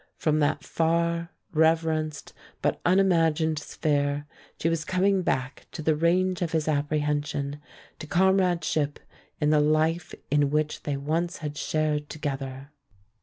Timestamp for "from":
0.17-0.39